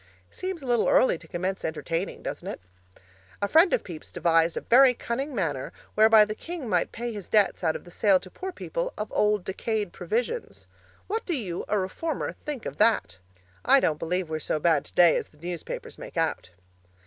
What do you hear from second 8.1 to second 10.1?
to poor people of old decayed